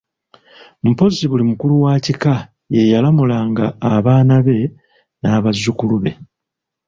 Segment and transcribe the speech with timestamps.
[0.87, 2.35] Mpozzi buli mukulu wa kika
[2.73, 4.57] ye yalamulanga abaana be
[5.21, 6.11] n'abazzukulu be.